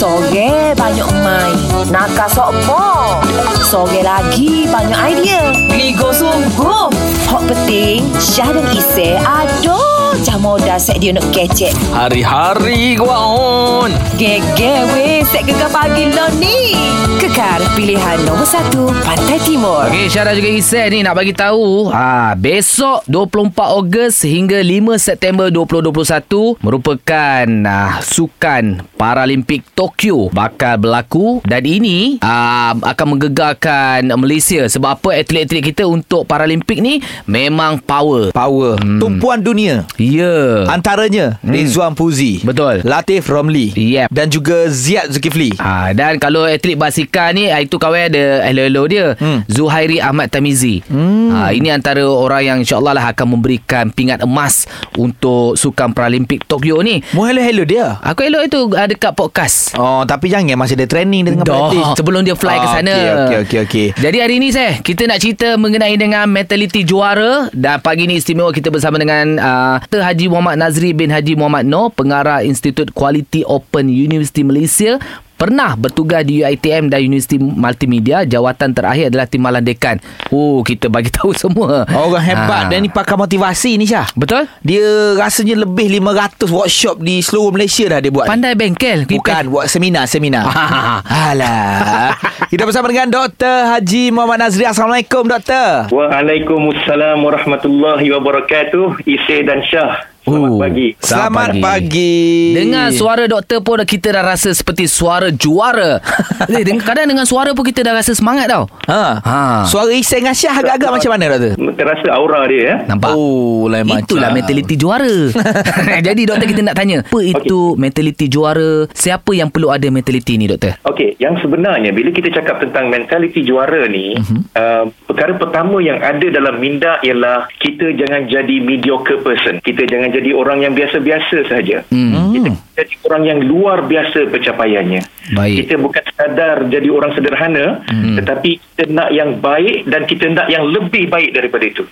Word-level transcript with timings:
Sore 0.00 0.72
banyak 0.80 1.12
main. 1.20 1.60
Nakal 1.92 2.24
sokmo. 2.32 3.20
Sore 3.60 4.00
lagi 4.00 4.64
banyak 4.64 4.96
idea. 4.96 5.52
Ligo 5.76 6.08
sungguh. 6.08 6.88
Hak 7.28 7.44
penting, 7.44 8.08
Syah 8.16 8.48
dan 8.48 8.64
Isy 8.72 9.20
ada 9.20 10.00
je 10.20 10.36
modal 10.36 10.76
set 10.76 11.00
dia 11.00 11.16
nak 11.16 11.24
kecek. 11.32 11.72
Hari-hari 11.96 12.96
gua 12.96 13.16
on. 13.36 13.90
Gege 14.20 14.84
weh, 14.92 15.24
set 15.24 15.48
gegar 15.48 15.69
pagi 15.80 16.12
lo 16.12 16.28
ni. 16.36 16.76
Kekar 17.20 17.60
pilihan 17.76 18.20
nombor 18.28 18.44
satu, 18.44 18.92
Pantai 19.00 19.40
Timur. 19.44 19.88
Okey, 19.88 20.12
Syara 20.12 20.36
juga 20.36 20.52
Isai 20.52 20.88
ni 20.92 21.00
nak 21.00 21.16
bagi 21.16 21.32
tahu, 21.36 21.88
ha, 21.92 22.32
besok 22.36 23.04
24 23.08 23.76
Ogos 23.76 24.24
hingga 24.24 24.60
5 24.60 24.96
September 25.00 25.48
2021 25.52 26.60
merupakan 26.60 27.44
ah, 27.68 28.00
sukan 28.00 28.84
Paralimpik 28.96 29.68
Tokyo 29.72 30.28
bakal 30.32 30.80
berlaku 30.80 31.40
dan 31.44 31.64
ini 31.64 32.20
ah, 32.24 32.76
akan 32.76 33.16
menggegarkan 33.16 34.12
Malaysia 34.16 34.68
sebab 34.68 35.00
apa 35.00 35.16
atlet-atlet 35.16 35.64
kita 35.64 35.84
untuk 35.88 36.24
Paralimpik 36.28 36.80
ni 36.80 37.04
memang 37.24 37.80
power. 37.80 38.32
Power 38.36 38.80
hmm. 38.80 39.00
Tumpuan 39.00 39.40
dunia 39.40 39.88
Ya. 39.96 40.68
Antaranya 40.68 41.40
hmm. 41.40 41.52
Rizwan 41.52 41.92
Puzi 41.96 42.44
Betul. 42.44 42.84
Latif 42.84 43.28
Romli 43.28 43.72
Yep. 43.76 44.08
Dan 44.08 44.26
juga 44.32 44.68
Ziad 44.72 45.12
Zulkifli 45.12 45.52
Ha, 45.60 45.69
dan 45.92 46.16
kalau 46.16 46.44
atlet 46.44 46.74
basikal 46.74 47.30
ni 47.30 47.46
ah, 47.46 47.58
itu 47.58 47.76
kawan 47.76 48.08
ada 48.08 48.42
hello-hello 48.44 48.84
dia 48.84 49.06
Hmm. 49.16 49.42
Zuhairi 49.46 49.98
Ahmad 49.98 50.28
Tamizi 50.28 50.80
hmm. 50.82 51.28
ha, 51.30 51.50
ini 51.50 51.68
antara 51.68 52.00
orang 52.02 52.42
yang 52.42 52.58
insyaAllah 52.58 52.92
lah 52.92 53.06
akan 53.10 53.26
memberikan 53.32 53.90
pingat 53.90 54.20
emas 54.20 54.64
untuk 54.94 55.54
sukan 55.54 55.90
Paralimpik 55.90 56.44
Tokyo 56.44 56.80
ni 56.80 57.02
Mu 57.10 57.22
hello-hello 57.22 57.62
dia 57.62 57.98
aku 58.00 58.22
elok 58.22 58.42
itu 58.44 58.60
ada 58.72 58.88
dekat 58.88 59.12
podcast 59.12 59.74
Oh 59.74 60.02
tapi 60.02 60.28
jangan 60.28 60.56
Masih 60.56 60.74
ada 60.74 60.86
training 60.86 61.22
Dia 61.22 61.32
tengah 61.34 61.46
practice 61.46 61.88
sebelum 61.94 62.20
dia 62.22 62.34
fly 62.34 62.56
ke 62.56 62.62
Ah, 62.62 62.74
sana. 62.74 62.94
Okey 62.94 63.10
okey 63.20 63.38
okey 63.40 63.58
okey. 63.64 63.86
Jadi 63.96 64.16
hari 64.18 64.34
ini 64.36 64.48
saya 64.50 64.78
kita 64.78 65.04
nak 65.04 65.18
cerita 65.18 65.54
mengenai 65.54 65.94
dengan 65.94 66.24
mentaliti 66.26 66.82
juara 66.82 67.48
dan 67.50 67.78
pagi 67.78 68.04
ni 68.04 68.16
istimewa 68.16 68.50
kita 68.50 68.68
bersama 68.68 68.96
dengan 68.96 69.36
uh, 69.36 69.76
Dr. 69.84 70.02
Haji 70.02 70.26
Muhammad 70.26 70.56
Nazri 70.56 70.90
bin 70.90 71.08
Haji 71.08 71.34
Muhammad 71.34 71.66
Noor, 71.66 71.90
pengarah 71.90 72.40
Institut 72.40 72.90
Quality 72.90 73.44
Open 73.44 73.86
University 73.86 74.40
Malaysia 74.40 74.96
pernah 75.40 75.72
bertugas 75.72 76.20
di 76.20 76.44
UiTM 76.44 76.92
dan 76.92 77.00
Universiti 77.00 77.40
Multimedia 77.40 78.22
jawatan 78.22 78.70
terakhir 78.70 79.08
adalah 79.08 79.24
Timbalan 79.24 79.64
Dekan. 79.64 79.96
Oh, 80.28 80.60
kita 80.60 80.86
bagi 80.86 81.08
tahu 81.08 81.32
semua. 81.42 81.88
Orang 81.88 82.20
hebat 82.20 82.48
Ah. 82.60 82.68
Dan 82.68 82.82
ni 82.82 82.90
pakar 82.90 83.14
motivasi 83.14 83.74
ni 83.74 83.86
Syah 83.86 84.10
Betul? 84.12 84.44
Dia 84.60 84.84
rasanya 85.14 85.54
lebih 85.56 85.86
500 85.88 86.50
workshop 86.50 86.98
Di 86.98 87.22
seluruh 87.22 87.54
Malaysia 87.54 87.86
dah 87.86 87.98
dia 87.98 88.10
buat 88.10 88.26
Pandai 88.26 88.52
bengkel. 88.52 89.06
Bukan 89.06 89.48
buat 89.48 89.64
seminar-seminar 89.64 90.44
Ah. 90.44 90.98
Alah 91.30 92.18
Kita 92.46 92.66
bersama 92.66 92.90
dengan 92.90 93.08
Dr. 93.08 93.70
Haji 93.70 94.10
Muhammad 94.10 94.42
Nazri 94.42 94.66
Assalamualaikum 94.66 95.24
Doktor 95.24 95.88
Waalaikumsalam 95.88 97.16
warahmatullahi 97.16 98.10
wabarakatuh. 98.10 99.06
Isy 99.06 99.38
dan 99.40 99.62
Syah. 99.62 100.09
Selamat 100.30 100.50
Oh. 100.50 100.58
pagi. 100.62 100.88
Selamat 101.02 101.48
pagi. 101.50 101.62
pagi, 101.62 102.14
Dengar 102.54 102.86
suara 102.94 103.24
doktor 103.26 103.58
pun 103.66 103.82
kita 103.82 104.14
dah 104.14 104.22
rasa 104.22 104.54
seperti 104.54 104.86
suara 104.86 105.28
juara. 105.34 105.98
eh, 106.54 106.62
dengan, 106.62 106.86
kadang 106.86 107.10
dengan 107.10 107.26
suara 107.26 107.50
pun 107.50 107.66
kita 107.66 107.82
dah 107.82 107.98
rasa 107.98 108.14
semangat 108.14 108.46
tau. 108.46 108.70
ha. 108.86 109.18
Ha. 109.18 109.38
Suara 109.66 109.90
Isai 109.90 110.22
dengan 110.22 110.36
Syah 110.36 110.54
agak-agak 110.62 110.90
macam 110.94 111.10
mana 111.10 111.24
Doktor? 111.34 111.52
Terasa 111.74 112.08
aura 112.14 112.46
dia 112.46 112.62
ya. 112.62 112.76
Nampak? 112.86 113.10
Oh 113.16 113.66
lain 113.66 113.84
macam 113.88 114.04
Itulah 114.06 114.30
mentaliti 114.30 114.74
juara. 114.78 115.16
Jadi 116.10 116.22
doktor 116.28 116.46
kita 116.46 116.62
nak 116.62 116.76
tanya, 116.76 116.98
apa 117.02 117.18
itu 117.24 117.74
mentaliti 117.74 118.26
juara? 118.30 118.86
Siapa 118.92 119.32
yang 119.32 119.48
perlu 119.48 119.72
ada 119.72 119.86
mentaliti 119.88 120.36
ni 120.36 120.46
doktor? 120.46 120.76
Okey, 120.86 121.16
yang 121.18 121.40
sebenarnya 121.40 121.90
bila 121.90 122.12
kita 122.12 122.30
cakap 122.30 122.60
tentang 122.60 122.92
mentaliti 122.92 123.42
juara 123.42 123.88
ni, 123.88 124.14
uh-huh. 124.14 124.40
uh, 124.54 124.84
perkara 125.08 125.34
pertama 125.40 125.80
yang 125.80 125.98
ada 125.98 126.26
dalam 126.28 126.60
minda 126.60 127.00
ialah 127.00 127.48
kita 127.58 127.96
jangan 127.96 128.28
jadi 128.28 128.56
mediocre 128.60 129.24
person. 129.24 129.58
Kita 129.64 129.88
jangan 129.88 130.12
jadi 130.12 130.19
orang 130.36 130.60
yang 130.60 130.76
biasa-biasa 130.76 131.48
saja. 131.48 131.80
Hmm. 131.88 132.36
Kita 132.36 132.50
jadi 132.76 132.94
orang 133.08 133.22
yang 133.24 133.38
luar 133.48 133.78
biasa 133.88 134.28
pencapaiannya. 134.28 135.02
Baik. 135.32 135.56
Kita 135.64 135.74
bukan 135.80 136.02
sekadar 136.04 136.56
jadi 136.68 136.88
orang 136.92 137.12
sederhana, 137.16 137.80
hmm. 137.88 138.16
tetapi 138.20 138.50
kita 138.60 138.84
nak 138.92 139.08
yang 139.16 139.40
baik 139.40 139.88
dan 139.88 140.04
kita 140.04 140.28
nak 140.28 140.48
yang 140.52 140.68
lebih 140.68 141.08
baik 141.08 141.32
daripada 141.32 141.64
itu. 141.64 141.84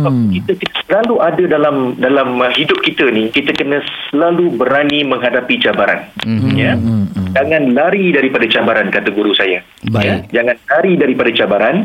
Sebab 0.00 0.12
kita, 0.32 0.50
kita 0.56 0.76
selalu 0.90 1.14
ada 1.22 1.44
dalam 1.46 1.76
dalam 2.00 2.42
uh, 2.42 2.50
hidup 2.50 2.82
kita 2.82 3.06
ni 3.14 3.30
kita 3.30 3.54
kena 3.54 3.78
selalu 4.10 4.50
berani 4.58 5.06
menghadapi 5.06 5.62
cabaran 5.62 6.10
mm-hmm. 6.26 6.56
ya 6.58 6.74
jangan 7.32 7.62
lari 7.74 8.12
daripada 8.12 8.46
cabaran 8.48 8.88
kata 8.90 9.10
guru 9.14 9.32
saya. 9.36 9.62
Baik. 9.88 10.04
ya? 10.04 10.14
Jangan 10.40 10.56
lari 10.68 10.92
daripada 10.96 11.30
cabaran 11.32 11.76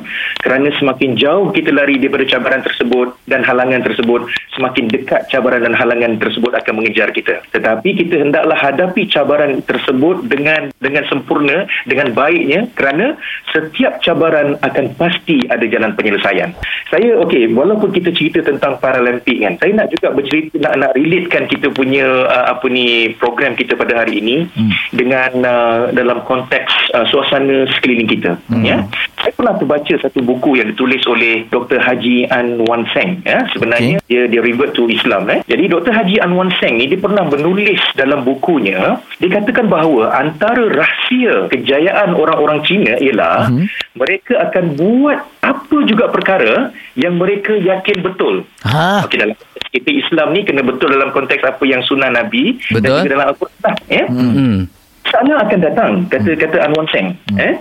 kerana 0.41 0.69
semakin 0.77 1.15
jauh 1.15 1.49
kita 1.51 1.71
lari 1.71 1.97
daripada 1.97 2.25
cabaran 2.27 2.61
tersebut 2.63 3.07
dan 3.29 3.41
halangan 3.43 3.81
tersebut 3.83 4.27
semakin 4.55 4.85
dekat 4.87 5.27
cabaran 5.27 5.63
dan 5.63 5.75
halangan 5.75 6.17
tersebut 6.19 6.51
akan 6.55 6.73
mengejar 6.79 7.11
kita. 7.11 7.43
Tetapi 7.51 7.89
kita 8.05 8.15
hendaklah 8.23 8.55
hadapi 8.55 9.07
cabaran 9.11 9.59
tersebut 9.63 10.27
dengan 10.27 10.71
dengan 10.79 11.03
sempurna 11.11 11.67
dengan 11.85 12.11
baiknya 12.15 12.67
kerana 12.75 13.19
setiap 13.51 13.99
cabaran 14.03 14.59
akan 14.63 14.85
pasti 14.95 15.43
ada 15.51 15.63
jalan 15.67 15.95
penyelesaian. 15.95 16.55
Saya 16.91 17.19
okey 17.27 17.51
walaupun 17.51 17.91
kita 17.91 18.11
cerita 18.15 18.43
tentang 18.43 18.77
Paralimpik 18.79 19.41
kan 19.41 19.53
saya 19.59 19.71
nak 19.75 19.87
juga 19.91 20.13
bercerita 20.13 20.55
nak 20.61 20.73
nak 20.79 20.91
relatekan 20.95 21.43
kita 21.49 21.67
punya 21.73 22.05
uh, 22.27 22.45
apa 22.53 22.65
ni 22.69 23.11
program 23.17 23.57
kita 23.57 23.73
pada 23.75 24.03
hari 24.03 24.21
ini 24.21 24.45
hmm. 24.45 24.71
dengan 24.95 25.31
uh, 25.43 25.91
dalam 25.91 26.23
konteks 26.23 26.93
uh, 26.93 27.05
suasana 27.09 27.65
sekeliling 27.75 28.07
kita 28.07 28.37
hmm. 28.47 28.63
ya 28.63 28.85
saya 29.19 29.33
pernah 29.33 29.55
terbaca 29.57 29.93
satu 29.97 30.21
buku 30.21 30.61
yang 30.61 30.69
ditulis 30.71 31.01
oleh 31.09 31.49
Dr 31.49 31.81
Haji 31.81 32.29
An 32.29 32.61
Wan 32.69 32.85
Seng 32.93 33.25
ya 33.25 33.49
sebenarnya 33.51 33.99
okay. 33.99 34.07
dia 34.07 34.21
dia 34.29 34.41
revert 34.45 34.77
to 34.77 34.87
Islam 34.87 35.27
eh 35.33 35.41
jadi 35.49 35.65
Dr 35.67 35.91
Haji 35.91 36.21
An 36.21 36.37
Wan 36.37 36.53
Seng 36.61 36.77
ni 36.77 36.85
dia 36.85 37.01
pernah 37.01 37.25
menulis 37.25 37.81
dalam 37.97 38.21
bukunya 38.21 39.01
dia 39.17 39.29
katakan 39.33 39.67
bahawa 39.67 40.13
antara 40.15 40.69
rahsia 40.69 41.49
kejayaan 41.49 42.13
orang-orang 42.13 42.61
Cina 42.63 42.95
ialah 43.01 43.49
hmm. 43.49 43.65
mereka 43.97 44.39
akan 44.51 44.77
buat 44.77 45.19
apa 45.41 45.77
juga 45.89 46.07
perkara 46.13 46.69
yang 46.93 47.17
mereka 47.17 47.57
yakin 47.57 48.05
betul 48.05 48.45
Ha. 48.65 49.05
Okey 49.05 49.21
dalam 49.21 49.37
kita 49.69 49.91
Islam 49.93 50.33
ni 50.33 50.41
kena 50.41 50.65
betul 50.65 50.89
dalam 50.89 51.13
konteks 51.13 51.43
apa 51.45 51.63
yang 51.67 51.85
sunnah 51.85 52.09
Nabi 52.09 52.57
Betul. 52.71 52.81
dan 52.81 52.89
juga 52.97 53.09
dalam 53.13 53.25
Al-Quran 53.29 53.75
ya. 53.91 54.05
Hmm. 54.09 54.59
Hmm. 55.05 55.21
Masalah 55.21 55.37
akan 55.45 55.59
datang 55.61 55.91
kata 56.09 56.29
kata 56.33 56.57
Anwan 56.65 56.87
Seng 56.89 57.07
hmm. 57.29 57.37
eh. 57.37 57.53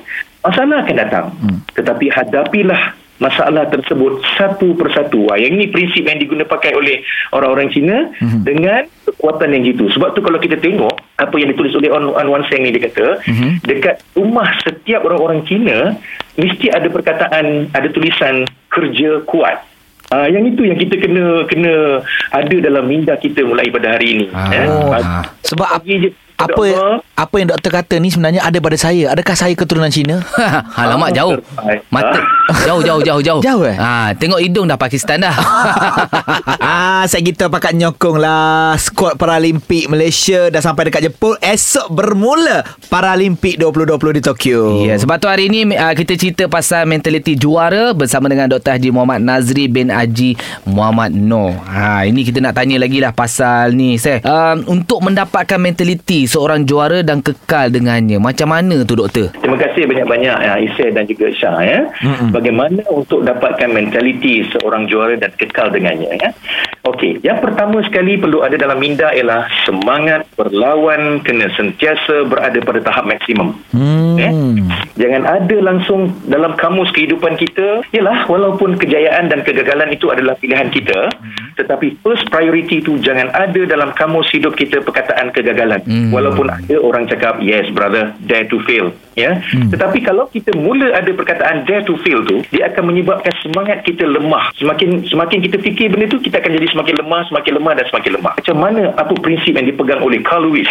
Masalah 0.44 0.76
akan 0.84 0.96
datang. 0.96 1.26
Hmm. 1.40 1.58
Tetapi 1.76 2.06
hadapilah 2.08 2.82
masalah 3.14 3.64
tersebut 3.70 4.20
satu 4.34 4.74
persatu. 4.74 5.30
Ha, 5.30 5.38
yang 5.38 5.54
ini 5.54 5.70
prinsip 5.70 6.02
yang 6.04 6.18
diguna 6.18 6.44
pakai 6.44 6.74
oleh 6.74 7.00
orang-orang 7.30 7.70
Cina 7.70 8.10
hmm. 8.20 8.42
dengan 8.42 8.84
kekuatan 9.06 9.54
yang 9.54 9.62
gitu. 9.70 9.88
Sebab 9.94 10.12
tu 10.12 10.20
kalau 10.20 10.36
kita 10.36 10.58
tengok 10.58 10.92
apa 11.16 11.34
yang 11.38 11.54
ditulis 11.54 11.72
oleh 11.78 11.94
An- 11.94 12.16
Anwan 12.16 12.44
Seng 12.50 12.66
ni 12.66 12.74
dia 12.74 12.90
kata 12.90 13.22
hmm. 13.24 13.64
dekat 13.64 14.02
rumah 14.18 14.50
setiap 14.66 15.06
orang-orang 15.06 15.46
Cina 15.46 15.94
mesti 16.34 16.68
ada 16.74 16.88
perkataan 16.90 17.70
ada 17.72 17.88
tulisan 17.88 18.44
kerja 18.68 19.22
kuat. 19.24 19.62
Ah, 20.12 20.28
yang 20.28 20.44
itu 20.44 20.68
yang 20.68 20.76
kita 20.76 21.00
kena 21.00 21.48
kena 21.48 22.04
ada 22.28 22.56
dalam 22.60 22.84
minda 22.84 23.16
kita 23.16 23.40
mulai 23.40 23.72
pada 23.72 23.96
hari 23.96 24.20
ini. 24.20 24.26
Ah. 24.36 24.52
eh. 24.52 24.66
Oh, 24.68 24.90
Pagi- 24.92 25.26
sebab 25.48 25.68
ap- 25.70 25.80
pagi 25.80 25.94
je, 26.02 26.08
apa 26.34 26.62
Allah, 26.66 26.98
apa 27.14 27.34
yang 27.38 27.48
doktor 27.54 27.70
kata 27.70 27.94
ni 28.02 28.10
sebenarnya 28.10 28.42
ada 28.42 28.58
pada 28.58 28.74
saya. 28.74 29.14
Adakah 29.14 29.34
saya 29.38 29.54
keturunan 29.54 29.90
Cina? 29.90 30.18
Alamak 30.80 31.14
jauh. 31.14 31.38
Mata 31.88 32.20
jauh 32.64 32.82
jauh 32.84 33.00
jauh 33.00 33.22
jauh. 33.22 33.40
Jauh, 33.40 33.64
eh? 33.64 33.76
Ha, 33.76 34.12
tengok 34.18 34.40
hidung 34.42 34.68
dah 34.68 34.76
Pakistan 34.76 35.24
dah. 35.24 35.32
ah, 36.60 37.02
saya 37.08 37.22
kita 37.24 37.48
pakat 37.48 37.72
nyokong 37.78 38.20
lah 38.20 38.76
skuad 38.76 39.16
Paralimpik 39.16 39.88
Malaysia 39.88 40.52
dah 40.52 40.60
sampai 40.60 40.90
dekat 40.90 41.08
Jepun. 41.08 41.40
Esok 41.40 41.88
bermula 41.88 42.66
Paralimpik 42.92 43.56
2020 43.56 44.18
di 44.18 44.22
Tokyo. 44.22 44.60
Ya, 44.84 44.98
sebab 45.00 45.16
tu 45.16 45.30
hari 45.30 45.48
ini 45.48 45.72
uh, 45.72 45.94
kita 45.96 46.18
cerita 46.18 46.44
pasal 46.50 46.84
mentaliti 46.84 47.38
juara 47.38 47.96
bersama 47.96 48.28
dengan 48.28 48.50
Dr. 48.50 48.76
Haji 48.76 48.88
Muhammad 48.92 49.24
Nazri 49.24 49.70
bin 49.70 49.88
Haji 49.88 50.36
Muhammad 50.68 51.16
Noor. 51.16 51.56
Ha, 51.64 52.04
ini 52.04 52.26
kita 52.26 52.44
nak 52.44 52.58
tanya 52.58 52.76
lagi 52.76 53.00
lah 53.00 53.14
pasal 53.16 53.72
ni. 53.72 53.96
Saya, 53.96 54.20
um, 54.26 54.76
untuk 54.76 55.00
mendapatkan 55.00 55.56
mentaliti 55.56 56.23
seorang 56.26 56.64
juara 56.68 57.00
dan 57.00 57.20
kekal 57.20 57.70
dengannya. 57.70 58.20
Macam 58.20 58.50
mana 58.52 58.82
tu 58.84 58.98
doktor? 58.98 59.30
Terima 59.38 59.58
kasih 59.60 59.86
banyak-banyak 59.88 60.36
ya, 60.40 60.54
Isai 60.60 60.90
dan 60.92 61.04
juga 61.08 61.30
Syah 61.32 61.58
ya. 61.62 61.80
Mm-hmm. 62.02 62.28
Bagaimana 62.34 62.80
untuk 62.90 63.24
dapatkan 63.24 63.70
mentaliti 63.70 64.44
seorang 64.52 64.90
juara 64.90 65.14
dan 65.16 65.30
kekal 65.36 65.70
dengannya 65.70 66.18
ya. 66.18 66.30
Okey, 66.84 67.24
yang 67.24 67.40
pertama 67.40 67.80
sekali 67.88 68.20
perlu 68.20 68.44
ada 68.44 68.60
dalam 68.60 68.76
minda 68.76 69.08
ialah 69.14 69.48
semangat 69.64 70.28
berlawan 70.36 71.24
kena 71.24 71.48
sentiasa 71.56 72.28
berada 72.28 72.60
pada 72.60 72.80
tahap 72.84 73.08
maksimum. 73.08 73.56
Hmm. 73.72 74.20
Eh? 74.20 74.32
Jangan 75.00 75.24
ada 75.24 75.56
langsung 75.64 76.12
dalam 76.28 76.54
kamus 76.60 76.92
kehidupan 76.92 77.40
kita 77.40 77.82
ialah 77.90 78.28
walaupun 78.28 78.76
kejayaan 78.76 79.32
dan 79.32 79.40
kegagalan 79.42 79.90
itu 79.96 80.12
adalah 80.12 80.36
pilihan 80.36 80.68
kita 80.68 81.08
tetapi 81.54 81.98
first 82.02 82.26
priority 82.34 82.82
tu 82.82 82.98
jangan 82.98 83.30
ada 83.30 83.62
dalam 83.66 83.94
kamus 83.94 84.26
hidup 84.34 84.58
kita 84.58 84.82
perkataan 84.82 85.30
kegagalan 85.30 85.80
Hmm. 85.84 86.13
Walaupun 86.14 86.46
ada 86.46 86.76
orang 86.78 87.04
cakap 87.10 87.42
yes 87.42 87.66
brother 87.74 88.14
dare 88.24 88.46
to 88.46 88.62
fail 88.62 88.94
ya. 89.18 89.42
Tetapi 89.44 89.98
kalau 90.06 90.30
kita 90.30 90.54
mula 90.54 90.94
ada 90.94 91.10
perkataan 91.10 91.66
dare 91.66 91.82
to 91.82 91.98
fail 92.06 92.22
tu 92.22 92.40
dia 92.54 92.70
akan 92.70 92.94
menyebabkan 92.94 93.34
semangat 93.42 93.82
kita 93.82 94.06
lemah. 94.06 94.54
Semakin 94.54 95.02
semakin 95.10 95.38
kita 95.42 95.56
fikir 95.58 95.90
benda 95.90 96.06
tu 96.06 96.22
kita 96.22 96.38
akan 96.38 96.50
jadi 96.54 96.66
semakin 96.70 96.94
lemah 97.02 97.20
semakin 97.28 97.52
lemah 97.58 97.72
dan 97.74 97.84
semakin 97.90 98.10
lemah. 98.22 98.32
Macam 98.38 98.56
mana 98.56 98.82
apa 98.94 99.12
prinsip 99.18 99.52
yang 99.58 99.66
dipegang 99.66 100.00
oleh 100.00 100.22
Carl 100.22 100.46
Lewis 100.46 100.70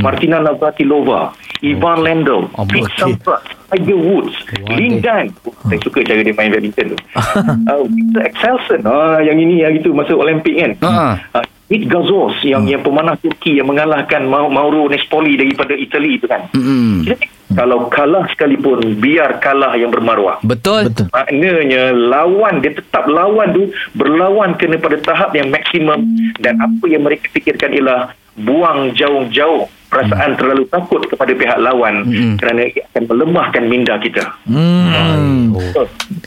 Martina 0.00 0.40
Navratilova 0.44 1.32
Ivan 1.64 2.04
Lendl 2.04 2.48
Oh, 2.56 2.64
Pete 2.68 2.84
okay. 2.88 3.16
Sampras 3.16 3.44
Tiger 3.72 3.96
Woods 3.96 4.34
Wah, 4.64 4.76
Lin 4.76 5.00
Dan 5.00 5.32
saya 5.68 5.78
suka 5.84 6.02
cara 6.04 6.20
dia 6.24 6.34
main 6.34 6.50
badminton 6.50 6.96
tu. 6.96 6.98
Uh, 7.14 7.84
Victor 7.94 8.22
Excelson 8.26 8.80
ah, 8.88 9.20
yang 9.22 9.38
ini 9.38 9.62
yang 9.62 9.76
itu 9.76 9.92
masuk 9.92 10.18
Olimpik 10.18 10.56
kan. 10.56 10.72
Ha. 10.82 10.90
uh, 11.38 11.44
Pete 11.70 11.86
Gazos 11.86 12.34
yang 12.42 12.66
yang 12.66 12.82
pemanah 12.82 13.14
Turki 13.14 13.62
yang 13.62 13.70
mengalahkan 13.70 14.26
Mau- 14.26 14.50
Mauro 14.50 14.90
Nespoli 14.90 15.38
daripada 15.38 15.70
Itali 15.70 16.18
itu 16.18 16.26
kan 16.26 16.50
tengok, 16.50 17.22
kalau 17.54 17.86
kalah 17.86 18.26
sekalipun 18.26 18.98
biar 18.98 19.38
kalah 19.38 19.78
yang 19.78 19.94
bermaruah 19.94 20.42
Betul. 20.42 20.90
Betul. 20.90 21.06
Maknanya 21.14 21.94
lawan 21.94 22.58
dia 22.58 22.74
tetap 22.74 23.06
lawan 23.06 23.54
tu 23.54 23.70
berlawan 23.94 24.58
kena 24.58 24.82
pada 24.82 24.98
tahap 24.98 25.30
yang 25.30 25.46
maksimum 25.48 26.02
dan 26.42 26.58
apa 26.58 26.84
yang 26.90 27.06
mereka 27.06 27.30
fikirkan 27.30 27.70
ialah 27.70 28.18
buang 28.34 28.90
jauh-jauh 28.90 29.70
perasaan 29.86 30.34
terlalu 30.34 30.66
takut 30.66 31.02
kepada 31.02 31.34
pihak 31.34 31.58
lawan 31.58 32.02
Mm-mm. 32.02 32.34
kerana 32.34 32.66
ia 32.66 32.86
akan 32.90 33.02
melemahkan 33.10 33.62
minda 33.66 33.94
kita. 33.98 34.22
Hmm. 34.46 35.50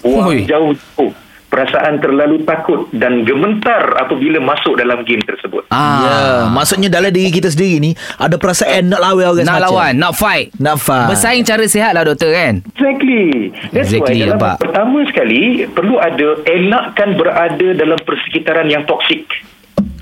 Buang 0.04 0.28
Oi. 0.32 0.44
jauh-jauh 0.44 1.12
perasaan 1.54 2.02
terlalu 2.02 2.42
takut 2.42 2.90
dan 2.90 3.22
gementar 3.22 3.94
apabila 4.02 4.42
masuk 4.42 4.74
dalam 4.74 5.06
game 5.06 5.22
tersebut. 5.22 5.70
Ah. 5.70 6.02
Ya, 6.02 6.18
maksudnya 6.50 6.90
dalam 6.90 7.14
diri 7.14 7.30
kita 7.30 7.54
sendiri 7.54 7.78
ni 7.78 7.92
ada 8.18 8.42
perasaan 8.42 8.90
nak 8.90 8.98
lawan 8.98 9.38
orang 9.38 9.46
Nak 9.46 9.60
lawan, 9.70 9.94
nak 10.02 10.18
fight. 10.18 10.50
Nak 10.58 10.82
fight. 10.82 11.14
Bersaing 11.14 11.46
cara 11.46 11.62
sihat 11.70 11.94
lah 11.94 12.10
doktor 12.10 12.34
kan? 12.34 12.66
Exactly. 12.74 13.54
That's 13.70 13.94
Exactly, 13.94 14.26
why 14.26 14.34
dalam 14.34 14.58
pertama 14.58 14.98
sekali 15.06 15.70
perlu 15.70 16.02
ada 16.02 16.42
elakkan 16.50 17.14
berada 17.14 17.68
dalam 17.78 18.00
persekitaran 18.02 18.66
yang 18.74 18.90
toksik. 18.90 19.30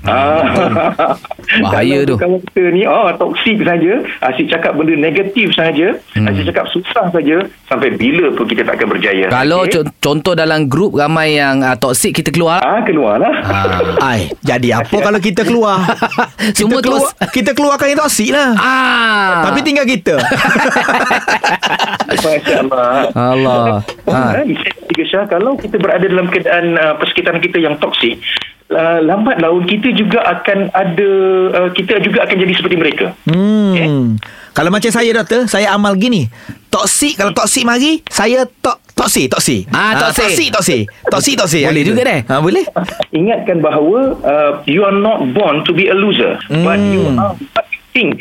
Ah. 0.02 0.42
Bahaya 1.62 2.02
tu. 2.02 2.18
Kalau 2.18 2.38
kita 2.42 2.62
ni 2.74 2.82
oh 2.88 3.06
toksik 3.14 3.62
saja, 3.62 3.92
asyik 4.30 4.46
cakap 4.50 4.74
benda 4.74 4.98
negatif 4.98 5.54
saja, 5.54 5.94
hmm. 6.16 6.26
asyik 6.26 6.50
cakap 6.50 6.66
susah 6.74 7.06
saja 7.14 7.36
sampai 7.70 7.94
bila 7.94 8.34
pun 8.34 8.46
kita 8.50 8.66
tak 8.66 8.82
akan 8.82 8.88
berjaya. 8.98 9.26
Kalau 9.30 9.62
Okey? 9.62 9.72
co- 9.78 9.90
contoh 10.02 10.34
dalam 10.34 10.66
grup 10.66 10.98
ramai 10.98 11.38
yang 11.38 11.62
uh, 11.62 11.78
toksik 11.78 12.18
kita 12.18 12.34
keluar. 12.34 12.58
ah 12.62 12.82
keluarlah. 12.82 13.34
Ah. 13.46 14.02
Ai, 14.02 14.32
jadi 14.42 14.82
apa 14.82 14.96
kalau 14.98 15.20
kita 15.22 15.46
keluar? 15.46 15.82
kita 16.38 16.58
Semua 16.58 16.80
keluar, 16.82 17.06
tos- 17.06 17.14
kita 17.30 17.50
keluarkan 17.54 17.86
yang 17.94 18.00
toksik 18.02 18.30
lah. 18.34 18.50
Ah. 18.58 19.50
Tapi 19.50 19.58
tinggal 19.62 19.86
kita. 19.86 20.18
Masya-Allah. 22.10 23.12
Allah. 23.14 23.66
Ha. 24.10 24.20
Ha. 24.40 24.42
Tiga 24.92 25.04
Syah, 25.08 25.24
kalau 25.30 25.56
kita 25.56 25.78
berada 25.80 26.04
dalam 26.04 26.28
keadaan 26.28 26.76
uh, 26.76 26.94
persekitaran 27.00 27.40
kita 27.40 27.58
yang 27.62 27.78
toksik, 27.80 28.20
uh, 28.72 29.00
lambat 29.04 29.38
laun 29.38 29.64
kita 29.68 29.92
juga 29.94 30.24
akan 30.24 30.72
ada 30.72 31.10
uh, 31.52 31.70
kita 31.72 32.00
juga 32.00 32.24
akan 32.24 32.36
jadi 32.36 32.52
seperti 32.56 32.76
mereka. 32.76 33.06
Hmm. 33.28 34.16
Kalau 34.52 34.68
macam 34.68 34.92
saya 34.92 35.08
doktor, 35.16 35.48
saya 35.48 35.72
amal 35.72 35.96
gini. 35.96 36.28
Toksik 36.68 37.16
kalau 37.16 37.32
toksik 37.32 37.64
mari, 37.64 38.04
saya 38.12 38.44
tok 38.60 38.80
toksik 38.92 39.32
toksik. 39.32 39.64
Ah, 39.72 39.96
toksik. 39.96 40.28
toksik 40.28 40.48
toksik. 40.52 40.82
Toksik 41.08 41.34
toksik. 41.40 41.62
Boleh 41.68 41.82
Ah, 41.82 41.88
juga 41.88 42.02
deh. 42.04 42.20
Ha 42.28 42.34
boleh. 42.40 42.64
Ingatkan 43.16 43.58
bahawa 43.64 43.98
uh, 44.20 44.52
you 44.68 44.84
are 44.84 44.96
not 44.96 45.24
born 45.32 45.64
to 45.64 45.72
be 45.72 45.88
a 45.88 45.96
loser, 45.96 46.36
but 46.48 46.80
you 46.80 47.04
are 47.16 47.32
what 47.56 47.66
you 47.72 47.80
think. 47.96 48.16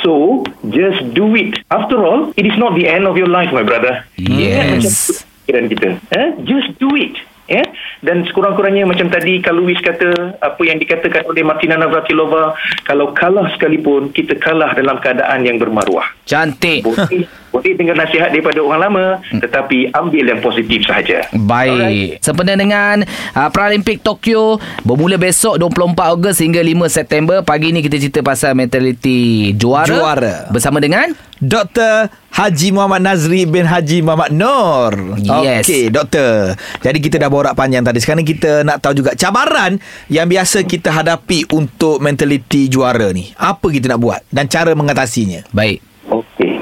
So, 0.00 0.46
just 0.70 1.12
do 1.12 1.34
it. 1.36 1.60
After 1.68 2.00
all, 2.00 2.32
it 2.38 2.46
is 2.46 2.56
not 2.56 2.72
the 2.78 2.88
end 2.88 3.04
of 3.04 3.18
your 3.20 3.28
life, 3.28 3.52
my 3.52 3.66
brother. 3.66 4.06
Yes. 4.16 5.26
kita. 5.44 5.98
Eh? 6.14 6.28
Just 6.46 6.78
do 6.78 6.94
it. 6.94 7.18
Ya? 7.50 7.66
Dan 7.98 8.22
sekurang-kurangnya 8.30 8.86
macam 8.86 9.10
tadi 9.10 9.42
kalau 9.42 9.66
Luis 9.66 9.82
kata 9.82 10.38
apa 10.38 10.62
yang 10.62 10.78
dikatakan 10.78 11.26
oleh 11.26 11.42
Martina 11.42 11.74
Navratilova 11.74 12.54
kalau 12.86 13.10
kalah 13.10 13.50
sekalipun 13.58 14.14
kita 14.14 14.38
kalah 14.38 14.70
dalam 14.78 15.02
keadaan 15.02 15.42
yang 15.42 15.58
bermaruah. 15.58 16.06
Cantik. 16.30 16.86
Boleh, 16.86 17.26
boleh 17.50 17.74
dengar 17.74 17.98
nasihat 17.98 18.30
daripada 18.30 18.62
orang 18.62 18.80
lama 18.86 19.04
tetapi 19.34 19.90
ambil 19.90 20.24
yang 20.30 20.40
positif 20.40 20.86
sahaja. 20.86 21.26
Baik. 21.34 22.22
Sempena 22.22 22.54
dengan 22.54 23.02
uh, 23.34 23.48
Paralimpik 23.50 24.02
Tokyo 24.06 24.62
bermula 24.86 25.18
besok 25.18 25.58
24 25.58 26.14
Ogos 26.14 26.38
hingga 26.38 26.62
5 26.62 26.86
September. 26.86 27.36
Pagi 27.42 27.74
ni 27.74 27.82
kita 27.82 27.98
cerita 27.98 28.22
pasal 28.22 28.54
mentaliti 28.54 29.50
juara. 29.58 29.90
Juara. 29.90 30.36
Bersama 30.54 30.78
dengan 30.78 31.10
Dr. 31.42 32.12
Haji 32.30 32.68
Muhammad 32.70 33.02
Nazri 33.02 33.42
bin 33.48 33.66
Haji 33.66 34.06
Muhammad 34.06 34.30
Nur. 34.30 35.18
Yes. 35.18 35.66
Okey, 35.66 35.90
doktor. 35.90 36.54
Jadi 36.78 36.98
kita 37.02 37.18
dah 37.18 37.26
borak 37.26 37.58
panjang 37.58 37.82
tadi. 37.82 37.98
Sekarang 37.98 38.22
kita 38.22 38.62
nak 38.62 38.78
tahu 38.78 39.02
juga 39.02 39.18
cabaran 39.18 39.80
yang 40.06 40.30
biasa 40.30 40.62
kita 40.62 40.94
hadapi 40.94 41.50
untuk 41.50 41.98
mentaliti 41.98 42.70
juara 42.70 43.10
ni. 43.10 43.34
Apa 43.34 43.72
kita 43.74 43.90
nak 43.90 43.98
buat 43.98 44.20
dan 44.30 44.46
cara 44.46 44.70
mengatasinya? 44.78 45.50
Baik. 45.50 45.89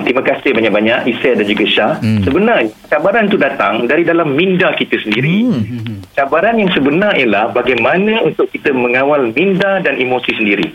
Terima 0.08 0.24
kasih 0.24 0.56
banyak-banyak 0.56 1.04
Isai 1.04 1.36
dan 1.36 1.44
juga 1.44 1.68
Syah. 1.68 1.94
Hmm. 2.00 2.24
Sebenarnya 2.24 2.72
cabaran 2.88 3.28
itu 3.28 3.36
datang 3.36 3.84
dari 3.84 4.08
dalam 4.08 4.32
minda 4.32 4.72
kita 4.72 4.96
sendiri. 5.04 5.44
Hmm. 5.44 6.00
Cabaran 6.16 6.56
yang 6.56 6.72
sebenar 6.72 7.12
ialah 7.12 7.52
bagaimana 7.52 8.24
untuk 8.24 8.48
kita 8.48 8.72
mengawal 8.72 9.28
minda 9.36 9.84
dan 9.84 10.00
emosi 10.00 10.32
sendiri. 10.32 10.72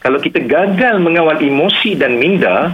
Kalau 0.00 0.16
kita 0.16 0.40
gagal 0.48 0.96
mengawal 0.96 1.36
emosi 1.44 1.92
dan 1.92 2.16
minda 2.16 2.72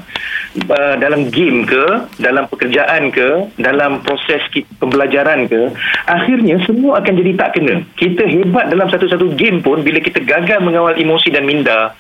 uh, 0.71 0.95
dalam 1.01 1.29
game 1.31 1.67
ke, 1.67 1.85
dalam 2.21 2.47
pekerjaan 2.47 3.11
ke, 3.11 3.51
dalam 3.59 4.03
proses 4.03 4.43
kita, 4.53 4.69
pembelajaran 4.79 5.51
ke, 5.51 5.73
akhirnya 6.07 6.63
semua 6.65 7.03
akan 7.03 7.13
jadi 7.19 7.33
tak 7.35 7.59
kena. 7.59 7.83
Kita 7.99 8.23
hebat 8.25 8.71
dalam 8.71 8.89
satu-satu 8.89 9.35
game 9.35 9.61
pun 9.65 9.83
bila 9.83 9.99
kita 9.99 10.23
gagal 10.23 10.63
mengawal 10.63 10.95
emosi 10.95 11.33
dan 11.35 11.45
minda, 11.45 11.95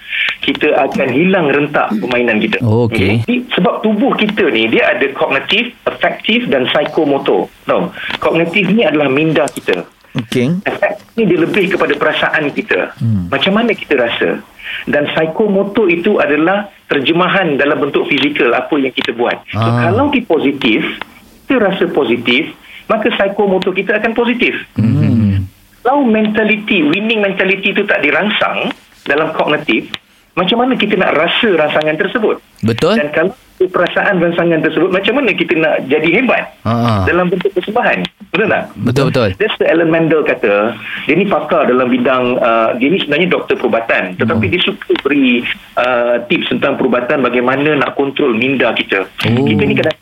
kita 0.44 0.76
akan 0.78 1.08
hilang 1.10 1.50
rentak 1.50 1.90
permainan 1.98 2.38
kita. 2.38 2.62
Okey. 2.62 3.26
Sebab 3.56 3.82
tubuh 3.82 4.14
kita 4.14 4.46
ni 4.52 4.70
dia 4.70 4.94
ada 4.94 5.06
kognitif, 5.16 5.74
afektif 5.88 6.46
dan 6.46 6.68
psikomotor. 6.70 7.50
No. 7.66 7.90
Kognitif 8.22 8.70
ni 8.70 8.86
adalah 8.86 9.10
minda 9.10 9.48
kita. 9.50 9.82
Okey. 10.16 10.64
Efek 10.64 10.96
ni 11.18 11.28
dia 11.28 11.38
lebih 11.40 11.76
kepada 11.76 11.92
perasaan 11.96 12.48
kita. 12.52 12.96
Hmm. 12.96 13.28
Macam 13.28 13.52
mana 13.52 13.76
kita 13.76 14.00
rasa. 14.00 14.40
Dan 14.84 15.08
psikomotor 15.10 15.88
itu 15.88 16.20
adalah 16.20 16.68
terjemahan 16.92 17.56
dalam 17.56 17.80
bentuk 17.80 18.04
fizikal 18.06 18.52
apa 18.52 18.76
yang 18.76 18.92
kita 18.92 19.16
buat. 19.16 19.40
So, 19.50 19.58
Ah. 19.58 19.88
kalau 19.88 20.12
kita 20.12 20.28
positif, 20.28 20.84
kita 21.48 21.56
rasa 21.58 21.84
positif, 21.90 22.52
maka 22.86 23.08
psikomotor 23.10 23.72
kita 23.72 23.96
akan 23.96 24.12
positif. 24.12 24.54
Hmm. 24.76 25.48
Kalau 25.80 26.02
mentality, 26.02 26.82
winning 26.82 27.22
mentality 27.22 27.70
itu 27.70 27.86
tak 27.86 28.02
dirangsang 28.02 28.74
dalam 29.06 29.30
kognitif, 29.34 29.86
macam 30.36 30.56
mana 30.58 30.76
kita 30.76 30.94
nak 30.94 31.16
rasa 31.16 31.48
rangsangan 31.50 31.96
tersebut? 31.96 32.36
Betul? 32.60 32.94
Dan 32.94 33.08
kalau 33.10 33.32
perasaan 33.58 34.20
rangsangan 34.20 34.60
tersebut, 34.60 34.92
macam 34.92 35.16
mana 35.16 35.32
kita 35.32 35.56
nak 35.56 35.88
jadi 35.88 36.08
hebat 36.12 36.52
Ha. 36.62 37.04
dalam 37.04 37.26
bentuk 37.26 37.50
persembahan? 37.50 38.04
Betul 38.28 38.46
tak? 38.46 38.64
Betul 38.76 39.04
betul. 39.08 39.28
That's 39.34 39.56
the 39.56 39.64
Alan 39.64 39.88
Mendel 39.88 40.20
kata 40.20 40.76
dia 41.02 41.14
ni 41.14 41.24
pakar 41.24 41.64
dalam 41.64 41.88
bidang 41.88 42.36
uh, 42.36 42.76
dia 42.76 42.92
ni 42.92 43.00
sebenarnya 43.00 43.32
doktor 43.32 43.56
perubatan 43.56 44.12
tetapi 44.14 44.44
dia 44.46 44.60
suka 44.60 44.92
beri 45.00 45.40
uh, 45.74 46.20
tips 46.26 46.50
tentang 46.50 46.76
perubatan 46.76 47.22
bagaimana 47.22 47.72
nak 47.74 47.94
kontrol 47.94 48.30
minda 48.30 48.70
kita 48.72 49.08
Oh. 49.24 49.40
kita 49.40 49.62
ni 49.62 49.72
kadang 49.72 49.96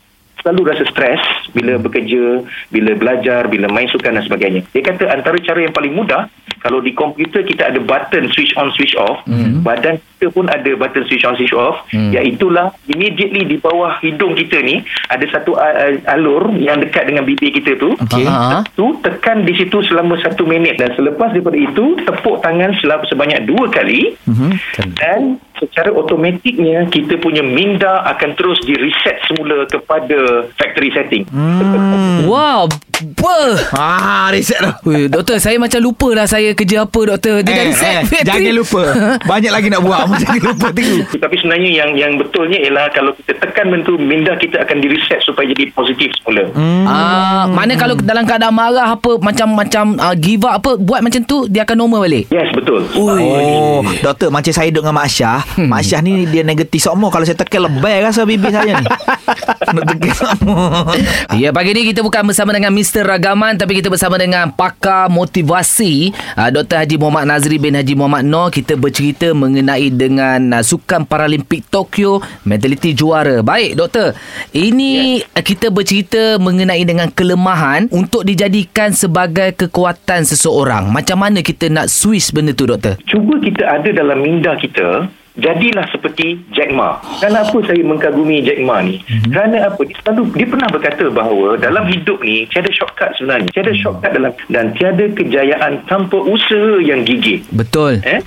selalu 0.45 0.61
rasa 0.67 0.85
stres 0.87 1.21
bila 1.51 1.81
bekerja 1.81 2.45
bila 2.69 2.93
belajar 2.93 3.49
bila 3.49 3.65
main 3.67 3.89
sukan 3.89 4.13
dan 4.13 4.23
sebagainya 4.23 4.61
dia 4.69 4.83
kata 4.85 5.09
antara 5.09 5.41
cara 5.41 5.59
yang 5.59 5.73
paling 5.73 5.91
mudah 5.91 6.29
kalau 6.61 6.79
di 6.79 6.93
komputer 6.93 7.41
kita 7.43 7.67
ada 7.67 7.77
button 7.79 8.29
switch 8.29 8.53
on 8.55 8.69
switch 8.71 8.93
off 8.95 9.25
Hmm. 9.25 9.61
badan 9.63 9.97
kita 9.97 10.29
pun 10.31 10.45
ada 10.47 10.69
button 10.75 11.05
switch 11.05 11.25
on 11.25 11.33
switch 11.35 11.53
off 11.53 11.81
Hmm. 11.89 12.13
iaitulah 12.13 12.77
immediately 12.87 13.45
di 13.47 13.57
bawah 13.57 13.97
hidung 13.99 14.33
kita 14.35 14.61
ni 14.61 14.85
ada 15.07 15.25
satu 15.27 15.57
uh, 15.57 15.81
alur 16.07 16.53
yang 16.55 16.77
dekat 16.79 17.05
dengan 17.05 17.25
bibir 17.25 17.49
kita 17.51 17.77
tu 17.77 17.97
Okey. 17.97 18.29
Tu 18.71 18.85
tekan 19.01 19.43
di 19.43 19.55
situ 19.55 19.81
selama 19.83 20.17
satu 20.19 20.45
minit 20.45 20.77
dan 20.77 20.93
selepas 20.93 21.31
daripada 21.31 21.57
itu 21.57 21.97
tepuk 22.03 22.41
tangan 22.41 22.77
selama 22.77 23.05
sebanyak 23.07 23.41
dua 23.45 23.65
kali 23.71 24.13
Mhm. 24.25 24.51
dan 24.95 25.21
secara 25.59 25.95
automatiknya 25.95 26.91
kita 26.91 27.19
punya 27.23 27.43
minda 27.43 28.03
akan 28.11 28.35
terus 28.35 28.59
di 28.67 28.75
reset 28.75 29.23
semula 29.31 29.67
kepada 29.71 30.51
factory 30.59 30.91
setting 30.91 31.23
Hmm. 31.35 32.27
Wow, 32.31 32.69
Apa? 32.95 33.39
Ah, 33.75 34.27
reset 34.31 34.63
dah. 34.63 34.79
Ui, 34.87 35.11
doktor, 35.11 35.43
saya 35.43 35.59
macam 35.59 35.83
lupa 35.83 36.15
lah 36.15 36.31
saya 36.31 36.55
kerja 36.55 36.87
apa, 36.87 37.01
doktor. 37.11 37.43
Dia 37.43 37.53
dah 37.53 37.65
reset. 37.67 37.95
eh, 38.07 38.23
jangan 38.23 38.55
lupa. 38.55 38.83
Banyak 39.31 39.51
lagi 39.51 39.67
nak 39.67 39.83
buat. 39.83 40.07
Jangan 40.23 40.41
lupa 40.55 40.69
tengok. 40.71 41.03
Tapi 41.25 41.35
sebenarnya 41.43 41.71
yang 41.75 41.91
yang 41.99 42.13
betulnya 42.15 42.59
ialah 42.63 42.87
kalau 42.95 43.11
kita 43.19 43.35
tekan 43.43 43.75
bentuk 43.75 43.99
minda 43.99 44.39
kita 44.39 44.63
akan 44.63 44.79
di 44.79 44.87
reset 44.95 45.19
supaya 45.27 45.51
jadi 45.51 45.75
positif 45.75 46.15
semula. 46.23 46.47
Hmm. 46.55 46.87
Ah, 46.87 47.45
mana 47.51 47.75
kalau 47.75 47.99
dalam 47.99 48.23
keadaan 48.23 48.55
marah 48.55 48.95
apa 48.95 49.19
macam-macam 49.19 49.85
uh, 49.99 50.15
give 50.15 50.47
up 50.47 50.63
apa 50.63 50.79
buat 50.79 51.03
macam 51.03 51.21
tu 51.27 51.51
dia 51.51 51.67
akan 51.67 51.77
normal 51.77 52.07
balik. 52.07 52.31
Yes, 52.31 52.47
betul. 52.55 52.87
Oh, 52.95 53.83
doktor 54.03 54.31
macam 54.31 54.53
saya 54.55 54.71
duduk 54.71 54.87
dengan 54.87 55.03
Mak 55.03 55.09
Syah. 55.11 55.41
Hmm. 55.59 55.67
Mak 55.67 55.83
Syah 55.83 56.01
ni 56.01 56.31
dia 56.31 56.47
negatif 56.47 56.79
semua. 56.79 57.11
Kalau 57.11 57.27
saya 57.27 57.35
tekan 57.35 57.67
lebay 57.67 57.99
rasa 58.05 58.23
bibir 58.23 58.55
saya 58.55 58.79
ni. 58.79 58.87
Nak 59.75 59.85
tekan 59.97 60.15
semua. 60.15 60.87
Ya, 61.35 61.51
pagi 61.51 61.75
ni 61.75 61.91
kita 61.91 62.05
bukan 62.05 62.23
bersama 62.23 62.55
dengan 62.55 62.71
Mr. 62.85 63.01
Ragaman 63.01 63.57
tapi 63.57 63.81
kita 63.81 63.89
bersama 63.89 64.21
dengan 64.21 64.53
pakar 64.53 65.09
motivasi 65.09 66.13
uh, 66.37 66.53
Dr. 66.53 66.85
Haji 66.85 67.01
Muhammad 67.01 67.33
Nazri 67.33 67.57
bin 67.57 67.73
Haji 67.73 67.97
Muhammad 67.97 68.29
Noor. 68.29 68.53
Kita 68.53 68.77
bercerita 68.77 69.33
mengenai 69.33 69.89
dengan 69.89 70.53
uh, 70.53 70.61
Sukan 70.61 71.09
Paralimpik 71.09 71.65
Tokyo 71.73 72.21
mentaliti 72.45 72.93
juara. 72.93 73.41
Baik, 73.41 73.81
doktor. 73.81 74.13
Ini 74.53 75.25
yeah. 75.25 75.41
kita 75.41 75.73
bercerita 75.73 76.37
mengenai 76.37 76.85
dengan 76.85 77.09
kelemahan 77.09 77.89
untuk 77.89 78.29
dijadikan 78.29 78.93
sebagai 78.93 79.57
kekuatan 79.57 80.29
seseorang. 80.29 80.93
Macam 80.93 81.25
mana 81.25 81.41
kita 81.41 81.73
nak 81.73 81.89
switch 81.89 82.37
benda 82.37 82.53
tu, 82.53 82.69
doktor? 82.69 83.01
Cuba 83.09 83.41
kita 83.41 83.65
ada 83.81 83.89
dalam 83.97 84.21
minda 84.21 84.61
kita 84.61 85.09
Jadilah 85.35 85.83
seperti 85.91 86.47
Jack 86.55 86.71
Ma. 86.71 87.03
Kenapa 87.19 87.59
saya 87.67 87.83
mengkagumi 87.83 88.47
Jack 88.47 88.63
Ma 88.63 88.79
ni? 88.79 89.03
Mm-hmm. 89.03 89.35
Kerana 89.35 89.67
apa? 89.67 89.83
Dia 89.83 89.97
selalu 89.99 90.23
dia 90.31 90.47
pernah 90.47 90.69
berkata 90.71 91.05
bahawa 91.11 91.59
dalam 91.59 91.91
hidup 91.91 92.23
ni 92.23 92.47
tiada 92.47 92.71
shortcut 92.71 93.11
sebenarnya. 93.19 93.51
Tiada 93.51 93.75
shortcut 93.75 94.11
dalam 94.15 94.31
dan 94.47 94.71
tiada 94.79 95.11
kejayaan 95.11 95.83
tanpa 95.91 96.23
usaha 96.23 96.79
yang 96.79 97.03
gigih. 97.03 97.43
Betul. 97.51 97.99
Eh? 98.07 98.23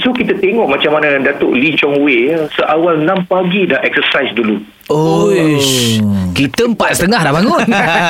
So 0.00 0.10
kita 0.10 0.34
tengok 0.38 0.66
macam 0.66 0.96
mana 0.96 1.20
Datuk 1.20 1.52
Lee 1.52 1.76
Chong 1.76 2.00
Wei 2.00 2.32
ya, 2.32 2.48
seawal 2.54 3.04
6 3.04 3.30
pagi 3.30 3.68
dah 3.68 3.80
exercise 3.84 4.32
dulu. 4.32 4.58
Oh, 4.92 5.32
kita 6.36 6.68
empat 6.68 7.00
setengah 7.00 7.24
dah 7.24 7.32
bangun. 7.32 7.64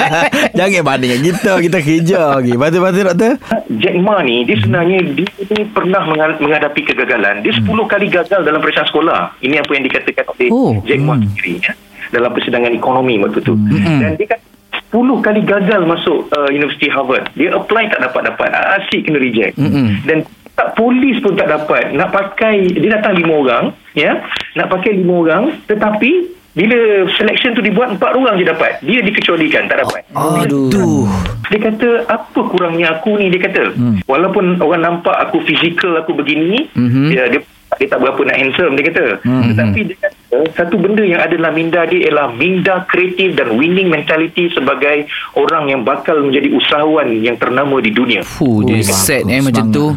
Jangan 0.59 0.83
banding 0.83 1.11
dengan 1.15 1.23
kita. 1.31 1.53
Kita 1.63 1.79
kerja 1.79 2.19
lagi. 2.35 2.53
Betul-betul 2.59 3.05
doktor? 3.15 3.33
Jack 3.79 3.95
Ma 4.03 4.27
ni 4.27 4.43
dia 4.43 4.59
sebenarnya 4.59 4.99
dia 5.15 5.29
ni 5.55 5.63
pernah 5.71 6.03
menghadapi 6.11 6.81
kegagalan. 6.83 7.47
Dia 7.47 7.55
10 7.55 7.63
kali 7.69 8.07
gagal 8.11 8.43
dalam 8.43 8.59
periksaan 8.59 8.91
sekolah. 8.91 9.39
Ini 9.39 9.63
apa 9.63 9.71
yang 9.71 9.85
dikatakan 9.87 10.25
oleh 10.35 10.49
Oh. 10.51 10.75
Jack 10.83 10.99
Ma 10.99 11.15
sendiri 11.15 11.63
ya, 11.63 11.73
dalam 12.11 12.31
persidangan 12.35 12.75
ekonomi 12.75 13.23
waktu 13.23 13.39
tu. 13.39 13.55
Dan 13.55 14.19
dia 14.19 14.27
kata 14.35 14.43
10 14.91 15.27
kali 15.27 15.41
gagal 15.47 15.81
masuk 15.87 16.27
uh, 16.35 16.51
Universiti 16.51 16.91
Harvard. 16.91 17.31
Dia 17.39 17.55
apply 17.55 17.87
tak 17.91 18.03
dapat-dapat. 18.03 18.51
Asyik 18.83 19.07
kena 19.07 19.23
reject. 19.23 19.55
Mm-mm. 19.59 20.03
Dan 20.07 20.27
tak 20.55 20.75
polis 20.75 21.19
pun 21.19 21.35
tak 21.35 21.47
dapat. 21.47 21.91
Nak 21.91 22.11
pakai 22.11 22.71
dia 22.71 22.95
datang 22.95 23.15
lima 23.15 23.35
orang, 23.37 23.65
ya. 23.93 24.23
Nak 24.55 24.71
pakai 24.71 24.95
lima 24.95 25.15
orang 25.21 25.43
tetapi 25.65 26.31
bila 26.55 26.79
selection 27.19 27.51
tu 27.51 27.61
dibuat 27.61 27.91
empat 27.91 28.15
orang 28.15 28.39
je 28.39 28.47
dapat. 28.47 28.79
Dia 28.81 29.03
dikecualikan 29.03 29.67
tak 29.67 29.83
dapat. 29.83 30.07
Aduh. 30.15 31.11
Dia 31.51 31.59
kata 31.61 32.07
apa 32.07 32.41
kurangnya 32.47 32.95
aku 32.95 33.19
ni 33.19 33.27
dia 33.29 33.43
kata. 33.43 33.75
Hmm. 33.75 33.99
Walaupun 34.07 34.63
orang 34.63 34.83
nampak 34.83 35.19
aku 35.19 35.43
fizikal 35.43 35.99
aku 35.99 36.15
begini, 36.15 36.71
Mhm. 36.73 37.11
dia, 37.11 37.23
dia 37.29 37.43
dia 37.75 37.91
tak 37.91 38.07
berapa 38.07 38.23
nak 38.23 38.39
handsome 38.39 38.79
dia 38.79 38.87
kata. 38.87 39.07
Hmm. 39.27 39.51
Tetapi 39.51 39.79
dia 39.83 39.97
kata 39.99 40.15
satu 40.55 40.79
benda 40.79 41.03
yang 41.03 41.19
ada 41.19 41.35
dalam 41.35 41.51
minda 41.53 41.83
dia 41.85 42.07
ialah 42.07 42.31
minda 42.31 42.87
kreatif 42.87 43.35
dan 43.35 43.59
winning 43.59 43.91
mentality 43.91 44.47
sebagai 44.49 45.11
orang 45.35 45.67
yang 45.69 45.83
bakal 45.83 46.23
menjadi 46.23 46.55
usahawan 46.55 47.19
yang 47.19 47.35
ternama 47.35 47.83
di 47.83 47.91
dunia. 47.91 48.23
Fuh, 48.23 48.63
dia 48.63 48.79
Oh, 48.79 48.95
set 48.95 49.27
eh 49.27 49.43
macam 49.43 49.75
tu. 49.75 49.91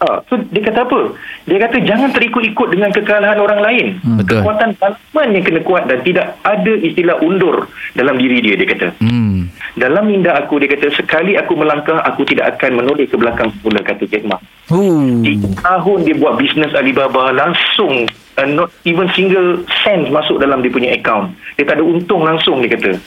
Ah, 0.00 0.24
so 0.32 0.40
dia 0.48 0.64
kata 0.64 0.88
apa? 0.88 1.12
Dia 1.44 1.60
kata 1.60 1.76
jangan 1.84 2.08
terikut-ikut 2.16 2.72
dengan 2.72 2.88
kekalahan 2.88 3.36
orang 3.36 3.60
lain. 3.60 3.86
Hmm, 4.00 4.16
betul. 4.16 4.40
Kekuatan 4.40 4.72
dalaman 4.80 5.28
yang 5.36 5.44
kena 5.44 5.60
kuat 5.60 5.84
dan 5.92 6.00
tidak 6.00 6.40
ada 6.40 6.72
istilah 6.80 7.20
undur 7.20 7.68
dalam 7.92 8.16
diri 8.16 8.40
dia 8.40 8.56
dia 8.56 8.64
kata. 8.64 8.96
Hmm. 9.04 9.52
Dalam 9.76 10.08
minda 10.08 10.32
aku 10.40 10.56
dia 10.56 10.72
kata 10.72 10.88
sekali 10.96 11.36
aku 11.36 11.52
melangkah 11.52 12.00
aku 12.00 12.24
tidak 12.24 12.56
akan 12.56 12.80
menoleh 12.80 13.04
ke 13.04 13.16
belakang 13.20 13.52
semula 13.60 13.84
kata 13.84 14.08
Jack 14.08 14.24
Ma. 14.24 14.40
Uh. 14.72 15.20
Tiga 15.20 15.52
tahun 15.60 15.98
dia 16.08 16.16
buat 16.16 16.40
bisnes 16.40 16.72
Alibaba 16.72 17.36
langsung 17.36 18.08
uh, 18.36 18.46
not 18.46 18.70
even 18.84 19.08
single 19.14 19.62
cent 19.82 20.10
masuk 20.10 20.38
dalam 20.38 20.60
dia 20.60 20.70
punya 20.70 20.92
account. 20.92 21.34
Dia 21.56 21.64
tak 21.64 21.80
ada 21.80 21.84
untung 21.84 22.22
langsung 22.22 22.60
dia 22.60 22.70
kata. 22.70 23.00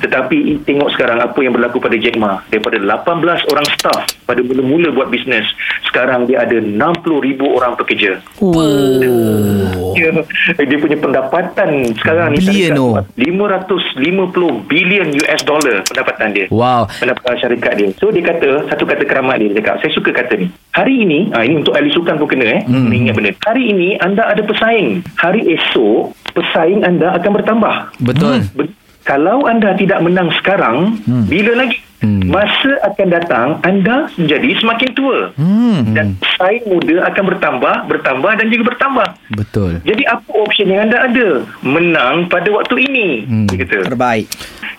Tetapi 0.00 0.62
tengok 0.62 0.94
sekarang 0.94 1.18
apa 1.18 1.36
yang 1.38 1.52
berlaku 1.52 1.76
pada 1.76 1.98
Jack 1.98 2.16
Ma. 2.16 2.40
Daripada 2.48 2.78
18 2.78 3.50
orang 3.50 3.66
staff 3.76 4.06
pada 4.24 4.40
mula-mula 4.40 4.88
buat 4.90 5.10
bisnes, 5.10 5.44
sekarang 5.84 6.24
dia 6.24 6.40
ada 6.40 6.56
60 6.56 6.72
ribu 7.20 7.52
orang 7.52 7.74
pekerja. 7.74 8.22
Oh. 8.40 9.92
Dia, 9.92 10.08
dia 10.56 10.78
punya 10.78 10.96
pendapatan 10.96 11.92
sekarang 11.94 12.32
ni 12.32 12.40
Bilion 12.40 12.72
syarikat 12.72 12.78
tu. 12.78 12.86
buat 12.88 13.06
550 13.18 14.70
bilion 14.70 15.08
US 15.14 15.42
dollar 15.44 15.76
pendapatan 15.84 16.28
dia 16.32 16.46
Wow. 16.48 16.88
pendapatan 16.96 17.34
syarikat 17.38 17.72
dia. 17.76 17.88
So 17.98 18.08
dia 18.08 18.24
kata 18.24 18.66
satu 18.68 18.84
kata 18.84 19.04
keramat 19.04 19.38
dia, 19.38 19.48
dia 19.50 19.60
cakap, 19.60 19.74
saya 19.82 19.90
suka 19.92 20.10
kata 20.12 20.32
ni. 20.38 20.46
Hari 20.72 20.94
ini, 21.04 21.28
ah, 21.32 21.44
ini 21.44 21.60
untuk 21.60 21.76
ahli 21.76 21.92
sukan 21.92 22.16
pun 22.16 22.24
kena 22.26 22.46
eh. 22.48 22.60
Hmm. 22.64 22.88
Ingat 22.88 23.12
benda. 23.12 23.30
Hari 23.44 23.62
ini 23.66 23.88
anda 23.98 24.24
ada 24.24 24.40
pesaing. 24.62 25.02
Hari 25.18 25.42
esok 25.58 26.14
pesaing 26.38 26.86
anda 26.86 27.18
akan 27.18 27.30
bertambah. 27.42 27.74
Betul. 27.98 28.46
Be- 28.54 28.70
kalau 29.02 29.50
anda 29.50 29.74
tidak 29.74 29.98
menang 29.98 30.30
sekarang, 30.38 31.02
hmm. 31.02 31.26
bila 31.26 31.66
lagi? 31.66 31.82
Hmm. 32.02 32.30
Masa 32.30 32.82
akan 32.86 33.08
datang 33.14 33.48
anda 33.66 34.06
menjadi 34.14 34.62
semakin 34.62 34.90
tua. 34.94 35.34
Hmm. 35.34 35.90
Dan 35.90 36.14
pesaing 36.22 36.70
muda 36.70 37.10
akan 37.10 37.24
bertambah, 37.34 37.74
bertambah 37.90 38.32
dan 38.38 38.46
juga 38.46 38.74
bertambah. 38.74 39.08
Betul. 39.34 39.82
Jadi 39.82 40.02
apa 40.06 40.30
option 40.30 40.70
yang 40.70 40.86
anda 40.86 40.98
ada? 41.02 41.28
Menang 41.66 42.30
pada 42.30 42.46
waktu 42.54 42.86
ini. 42.86 43.08
Hmm. 43.26 43.46
Dia 43.50 43.66
kata 43.66 43.90
Terbaik. 43.90 44.30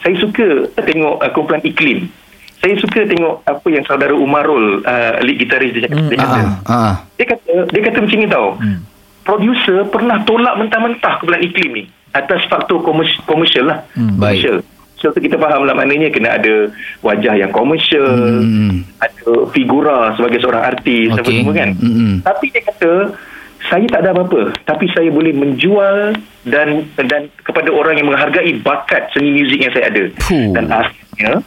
saya 0.04 0.16
suka 0.20 0.48
tengok 0.80 1.16
uh, 1.20 1.32
kumpulan 1.36 1.64
iklim. 1.64 2.08
Saya 2.64 2.80
suka 2.80 3.04
tengok 3.04 3.44
apa 3.44 3.68
yang 3.68 3.84
saudara 3.84 4.16
Umarul, 4.16 4.88
uh, 4.88 5.20
lead 5.20 5.36
gitaris 5.36 5.76
dia, 5.76 5.84
cakap, 5.84 6.00
dia 6.08 6.16
kata. 6.16 6.40
Ah, 6.64 6.72
ah. 6.72 6.96
Dia 7.20 7.26
kata 7.28 7.52
dia 7.68 7.82
kata 7.84 7.98
macam 8.00 8.20
ni 8.24 8.28
tau. 8.32 8.48
Producer 9.24 9.88
pernah 9.88 10.20
tolak 10.24 10.60
mentah-mentah 10.60 11.20
kumpulan 11.20 11.40
iklim 11.40 11.72
ni 11.74 11.84
atas 12.12 12.44
faktor 12.46 12.84
komersi- 12.84 13.24
komersial 13.24 13.72
lah. 13.72 13.80
Hmm, 13.96 14.20
baik. 14.20 14.44
Komersial. 14.44 14.58
So 15.00 15.12
kita 15.12 15.36
faham 15.36 15.68
lah 15.68 15.76
maknanya 15.76 16.08
kena 16.12 16.40
ada 16.40 16.72
wajah 17.02 17.36
yang 17.36 17.52
komersial, 17.52 18.40
Hmm. 18.40 18.88
ada 19.00 19.52
figura 19.52 20.16
sebagai 20.16 20.40
seorang 20.40 20.64
artis 20.64 21.12
apa 21.12 21.24
Okey. 21.24 21.44
semua 21.44 21.54
kan. 21.54 21.70
Hmm. 21.76 22.16
Tapi 22.24 22.46
dia 22.52 22.64
kata 22.64 22.92
saya 23.64 23.88
tak 23.88 24.04
ada 24.04 24.12
apa-apa 24.12 24.52
tapi 24.64 24.92
saya 24.92 25.08
boleh 25.08 25.32
menjual 25.32 26.16
dan 26.44 26.84
dan 27.00 27.32
kepada 27.44 27.72
orang 27.72 27.96
yang 27.96 28.12
menghargai 28.12 28.60
bakat 28.60 29.08
seni 29.12 29.40
muzik 29.40 29.60
yang 29.60 29.72
saya 29.72 29.88
ada. 29.88 30.04
Puh. 30.20 30.52
Dan 30.52 30.68
akhirnya 30.68 31.40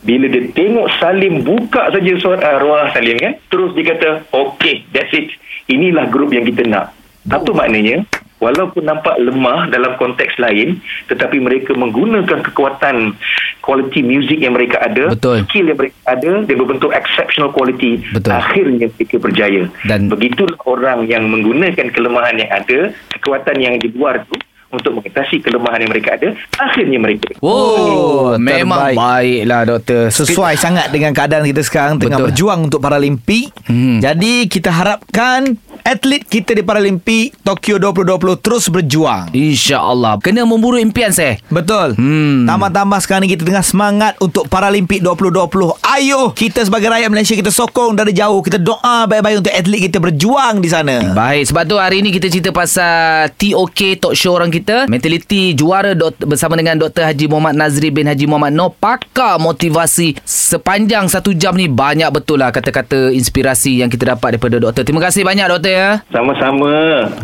bila 0.00 0.26
dia 0.32 0.48
tengok 0.56 0.88
Salim 0.96 1.44
buka 1.44 1.92
saja 1.92 2.12
suara 2.16 2.40
uh, 2.40 2.56
ruang 2.64 2.88
Salim 2.92 3.20
kan 3.20 3.36
terus 3.52 3.76
dia 3.76 3.92
kata 3.92 4.24
okay 4.32 4.88
that's 4.96 5.12
it 5.12 5.28
inilah 5.68 6.08
grup 6.08 6.32
yang 6.32 6.48
kita 6.48 6.64
nak 6.64 6.96
apa 7.30 7.50
maknanya 7.54 8.02
walaupun 8.40 8.82
nampak 8.88 9.14
lemah 9.20 9.68
dalam 9.68 9.94
konteks 10.00 10.40
lain 10.40 10.80
tetapi 11.06 11.38
mereka 11.38 11.76
menggunakan 11.76 12.40
kekuatan 12.50 13.14
quality 13.60 14.00
music 14.00 14.40
yang 14.40 14.56
mereka 14.56 14.80
ada 14.80 15.12
Betul. 15.12 15.44
skill 15.46 15.68
yang 15.68 15.78
mereka 15.78 15.96
ada 16.08 16.32
dia 16.48 16.56
berbentuk 16.56 16.90
exceptional 16.96 17.52
quality 17.52 18.00
Betul. 18.10 18.32
akhirnya 18.32 18.88
mereka 18.88 19.16
berjaya 19.20 19.62
Dan- 19.84 20.08
begitulah 20.08 20.56
orang 20.64 21.04
yang 21.06 21.28
menggunakan 21.28 21.92
kelemahan 21.92 22.40
yang 22.40 22.50
ada 22.50 22.78
kekuatan 23.12 23.56
yang 23.60 23.76
di 23.76 23.92
luar 23.92 24.24
tu 24.26 24.34
untuk 24.70 24.94
mengatasi 24.94 25.38
kelemahan 25.40 25.82
yang 25.82 25.90
mereka 25.90 26.14
ada 26.14 26.30
akhirnya 26.56 26.96
mereka 26.96 27.34
Oh, 27.40 28.38
memang 28.38 28.94
terbaik. 28.94 28.96
baiklah 28.96 29.62
doktor. 29.66 30.02
Sesuai 30.08 30.54
sangat 30.54 30.86
dengan 30.88 31.10
keadaan 31.10 31.42
kita 31.42 31.60
sekarang 31.60 31.98
Tengah 31.98 32.16
Betul. 32.16 32.26
berjuang 32.30 32.60
untuk 32.64 32.80
Paralimpik 32.80 33.50
Hmm. 33.62 33.98
Jadi 33.98 34.46
kita 34.46 34.70
harapkan 34.70 35.54
Atlet 35.80 36.22
kita 36.22 36.52
di 36.52 36.60
Paralimpik 36.60 37.40
Tokyo 37.40 37.80
2020 37.80 38.12
terus 38.36 38.68
berjuang 38.68 39.32
InsyaAllah. 39.32 40.20
Kena 40.20 40.44
memburu 40.44 40.76
impian 40.76 41.10
saya. 41.10 41.40
Betul 41.48 41.96
Hmm. 41.96 42.44
Tambah-tambah 42.44 43.00
sekarang 43.00 43.24
ni 43.24 43.32
kita 43.32 43.42
tengah 43.42 43.62
semangat 43.62 44.12
Untuk 44.18 44.46
Paralimpik 44.46 45.00
2020 45.00 45.50
Ayo 45.82 46.30
Kita 46.30 46.60
sebagai 46.60 46.86
rakyat 46.86 47.08
Malaysia 47.08 47.32
Kita 47.32 47.48
sokong 47.48 47.96
dari 47.96 48.12
jauh 48.12 48.38
Kita 48.38 48.56
doa 48.56 49.04
baik-baik 49.04 49.40
Untuk 49.40 49.52
atlet 49.52 49.80
kita 49.82 49.98
berjuang 49.98 50.60
di 50.60 50.68
sana 50.68 51.10
Baik, 51.10 51.48
sebab 51.48 51.62
tu 51.64 51.74
hari 51.74 52.00
ni 52.00 52.12
kita 52.12 52.28
cerita 52.28 52.50
pasal 52.50 53.32
TOK 53.32 53.80
Talk 53.98 54.14
Show 54.14 54.36
orang 54.36 54.48
kita 54.48 54.59
kita 54.60 54.86
Mentaliti 54.86 55.56
juara 55.56 55.96
doktor, 55.96 56.28
bersama 56.28 56.54
dengan 56.54 56.76
Dr. 56.76 57.08
Haji 57.08 57.26
Muhammad 57.26 57.56
Nazri 57.56 57.88
bin 57.88 58.04
Haji 58.06 58.28
Muhammad 58.28 58.52
Noh 58.52 58.70
Pakar 58.70 59.40
motivasi 59.40 60.20
sepanjang 60.22 61.08
satu 61.08 61.32
jam 61.32 61.56
ni 61.56 61.66
Banyak 61.66 62.12
betul 62.12 62.38
lah 62.44 62.52
kata-kata 62.52 63.10
inspirasi 63.10 63.80
yang 63.80 63.88
kita 63.88 64.14
dapat 64.14 64.36
daripada 64.36 64.60
doktor 64.60 64.84
Terima 64.84 65.00
kasih 65.00 65.24
banyak 65.24 65.48
doktor 65.48 65.72
ya 65.72 65.88
Sama-sama. 66.12 66.70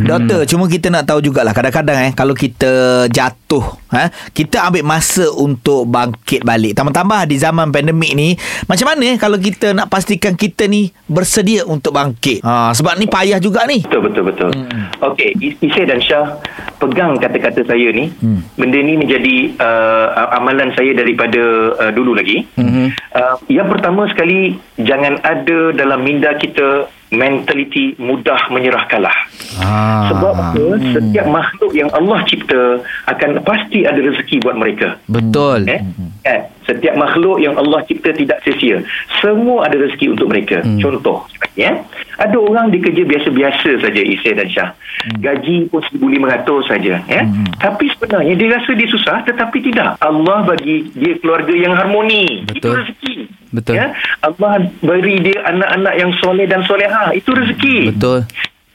Doktor, 0.01 0.49
cuma 0.49 0.65
kita 0.67 0.89
nak 0.89 1.05
tahu 1.07 1.21
jugalah 1.21 1.53
kadang-kadang 1.53 2.11
eh 2.11 2.13
kalau 2.17 2.33
kita 2.33 3.07
jatuh, 3.11 3.65
eh, 3.93 4.09
kita 4.33 4.69
ambil 4.71 4.85
masa 4.87 5.29
untuk 5.35 5.85
bangkit 5.87 6.43
balik. 6.43 6.73
Tambah-tambah 6.73 7.29
di 7.29 7.37
zaman 7.37 7.69
pandemik 7.69 8.13
ni, 8.17 8.35
macam 8.65 8.87
mana 8.89 9.15
eh, 9.15 9.17
kalau 9.21 9.37
kita 9.37 9.77
nak 9.77 9.93
pastikan 9.93 10.33
kita 10.33 10.65
ni 10.65 10.91
bersedia 11.07 11.67
untuk 11.67 11.93
bangkit? 11.93 12.41
Ha, 12.41 12.73
sebab 12.73 12.97
ni 12.97 13.07
payah 13.07 13.37
juga 13.37 13.69
ni. 13.69 13.83
Betul, 13.85 14.11
betul, 14.11 14.23
betul. 14.33 14.51
Hmm. 14.57 15.13
Okey, 15.13 15.37
Is- 15.43 15.59
Isai 15.61 15.85
dan 15.85 16.01
Syah, 16.01 16.41
pegang 16.79 17.19
kata-kata 17.27 17.67
saya 17.67 17.91
ni. 17.91 18.15
Hmm. 18.23 18.47
Benda 18.55 18.79
ni 18.79 18.95
menjadi 18.95 19.59
uh, 19.59 20.31
amalan 20.39 20.71
saya 20.79 20.95
daripada 20.95 21.43
uh, 21.75 21.93
dulu 21.93 22.15
lagi. 22.15 22.47
Hmm. 22.55 22.95
Uh, 23.11 23.37
yang 23.51 23.67
pertama 23.67 24.07
sekali, 24.07 24.55
jangan 24.79 25.19
ada 25.27 25.75
dalam 25.75 26.07
minda 26.07 26.39
kita 26.39 26.87
mentaliti 27.11 27.95
mudah 28.03 28.51
menyerah 28.51 28.85
kalah. 28.91 29.15
ah. 29.63 30.11
Sebab 30.11 30.35
apa? 30.35 30.65
Setiap 30.95 31.27
makhluk 31.31 31.73
yang 31.73 31.91
Allah 31.95 32.19
cipta 32.27 32.83
akan 33.07 33.43
pasti 33.47 33.87
ada 33.87 33.99
rezeki 33.99 34.43
buat 34.43 34.59
mereka. 34.59 34.99
Betul 35.07 35.67
Eh? 35.67 35.81
Eh, 36.27 36.41
setiap 36.67 36.99
makhluk 36.99 37.39
yang 37.39 37.55
Allah 37.55 37.79
cipta 37.87 38.11
tidak 38.11 38.43
sia-sia. 38.43 38.83
Semua 39.23 39.71
ada 39.71 39.79
rezeki 39.79 40.19
untuk 40.19 40.27
mereka. 40.27 40.67
Hmm. 40.67 40.83
Contoh, 40.83 41.23
ya. 41.55 41.79
Ada 42.19 42.35
orang 42.35 42.75
dia 42.75 42.83
kerja 42.83 43.03
biasa-biasa 43.07 43.71
saja 43.79 44.01
Isai 44.03 44.35
dan 44.35 44.49
Syah. 44.51 44.71
Hmm. 44.75 45.23
Gaji 45.23 45.71
pun 45.71 45.81
1500 45.87 46.67
saja, 46.67 46.95
ya. 47.07 47.23
Hmm. 47.23 47.47
Tapi 47.63 47.87
sebenarnya 47.95 48.35
dia 48.35 48.49
rasa 48.59 48.71
dia 48.75 48.89
susah 48.91 49.23
tetapi 49.23 49.59
tidak. 49.63 49.95
Allah 50.03 50.39
bagi 50.43 50.91
dia 50.99 51.15
keluarga 51.23 51.55
yang 51.55 51.79
harmoni. 51.79 52.43
Itu 52.51 52.67
Betul. 52.67 52.83
rezeki. 52.83 53.16
Betul. 53.57 53.81
Ya. 53.81 53.97
Allah 54.21 54.69
beri 54.85 55.25
dia 55.25 55.41
anak-anak 55.49 55.95
yang 55.97 56.13
soleh 56.21 56.45
dan 56.45 56.61
soleha. 56.69 57.17
Itu 57.17 57.33
rezeki 57.33 57.97
Betul 57.97 58.29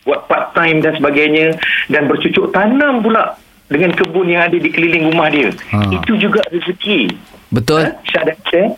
buat 0.05 0.25
part 0.25 0.57
time 0.57 0.81
dan 0.81 0.97
sebagainya 0.97 1.61
dan 1.93 2.09
bercucuk 2.09 2.49
tanam 2.49 3.05
pula 3.05 3.37
dengan 3.71 3.95
kebun 3.95 4.27
yang 4.27 4.49
ada 4.49 4.57
di 4.57 4.67
keliling 4.67 5.13
rumah 5.13 5.31
dia. 5.31 5.53
Ha. 5.71 5.87
Itu 5.93 6.19
juga 6.19 6.43
rezeki. 6.51 7.07
Betul 7.51 7.83
Ha? 7.83 7.99
Syah 8.07 8.23
dan 8.31 8.39
Syah, 8.47 8.69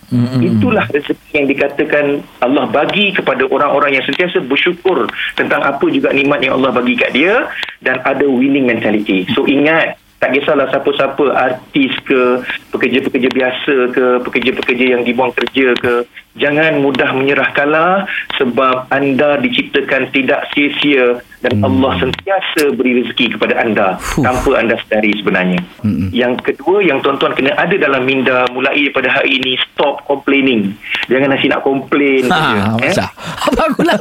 itulah 0.42 0.86
rezeki 0.90 1.30
yang 1.34 1.46
dikatakan 1.46 2.06
Allah 2.42 2.66
bagi 2.70 3.14
kepada 3.14 3.46
orang-orang 3.46 3.98
yang 3.98 4.06
sentiasa 4.06 4.42
bersyukur 4.42 5.06
tentang 5.38 5.62
apa 5.62 5.86
juga 5.94 6.10
nikmat 6.10 6.42
yang 6.42 6.58
Allah 6.58 6.74
bagi 6.74 6.98
kat 6.98 7.14
dia 7.14 7.50
dan 7.86 8.02
ada 8.02 8.26
winning 8.26 8.66
mentality. 8.66 9.30
So 9.38 9.46
ingat 9.46 9.98
tak 10.24 10.40
kisahlah 10.40 10.72
siapa-siapa 10.72 11.36
artis 11.36 11.92
ke 12.08 12.40
pekerja-pekerja 12.72 13.28
biasa 13.28 13.76
ke 13.92 14.06
pekerja-pekerja 14.24 14.96
yang 14.96 15.04
dibuang 15.04 15.36
kerja 15.36 15.76
ke. 15.76 16.08
Jangan 16.40 16.80
mudah 16.80 17.12
menyerah 17.12 17.52
kalah 17.52 18.08
sebab 18.40 18.88
anda 18.88 19.36
diciptakan 19.44 20.16
tidak 20.16 20.48
sia-sia 20.56 21.20
dan 21.44 21.60
hmm. 21.60 21.68
Allah 21.68 21.92
sentiasa 22.00 22.72
beri 22.72 23.04
rezeki 23.04 23.36
kepada 23.36 23.60
anda 23.60 24.00
Fuh. 24.00 24.24
tanpa 24.24 24.56
anda 24.56 24.80
sedari 24.80 25.12
sebenarnya. 25.14 25.60
Mm-mm. 25.84 26.08
Yang 26.10 26.40
kedua 26.42 26.80
yang 26.80 27.04
tuan-tuan 27.04 27.36
kena 27.36 27.52
ada 27.54 27.76
dalam 27.76 28.02
minda 28.02 28.48
mulai 28.50 28.80
daripada 28.80 29.12
hari 29.12 29.38
ini 29.38 29.60
stop 29.62 30.02
complaining. 30.04 30.72
Jangan 31.06 31.36
asyik 31.36 31.52
nak 31.52 31.62
complain 31.62 32.24
Ha, 32.26 32.32
saja. 32.32 32.56
eh. 32.56 32.64
macam. 32.80 33.10
Bagulah 33.54 34.00